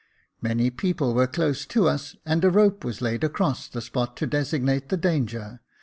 [0.41, 4.25] Many people were close to us, and a rope was laid across the spot to
[4.25, 5.59] designate the danger.